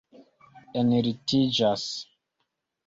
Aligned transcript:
enlitiĝas 0.79 1.87